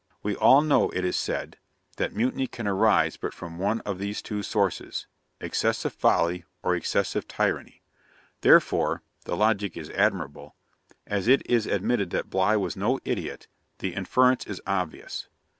'We 0.23 0.37
all 0.37 0.61
know,' 0.63 0.89
it 0.89 1.05
is 1.05 1.15
said, 1.15 1.57
'that 1.97 2.15
mutiny 2.15 2.47
can 2.47 2.65
arise 2.67 3.17
but 3.17 3.35
from 3.35 3.59
one 3.59 3.81
of 3.81 3.99
these 3.99 4.23
two 4.23 4.41
sources, 4.41 5.05
excessive 5.39 5.93
folly 5.93 6.43
or 6.63 6.75
excessive 6.75 7.27
tyranny; 7.27 7.83
therefore' 8.41 9.03
the 9.25 9.37
logic 9.37 9.77
is 9.77 9.91
admirable 9.91 10.55
'as 11.05 11.27
it 11.27 11.43
is 11.45 11.67
admitted 11.67 12.09
that 12.09 12.31
Bligh 12.31 12.55
was 12.57 12.75
no 12.75 12.99
idiot, 13.05 13.47
the 13.77 13.93
inference 13.93 14.47
is 14.47 14.59
obvious.' 14.65 15.27